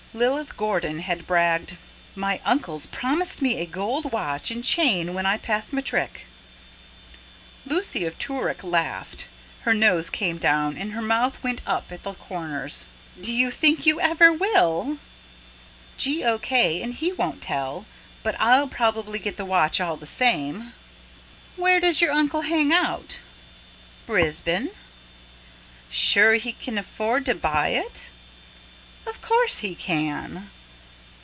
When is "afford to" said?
26.77-27.33